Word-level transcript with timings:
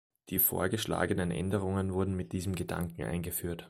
Die 0.31 0.39
vorgeschlagenen 0.39 1.29
Änderungen 1.29 1.93
wurden 1.93 2.15
mit 2.15 2.31
diesem 2.31 2.55
Gedanken 2.55 3.03
eingeführt. 3.03 3.59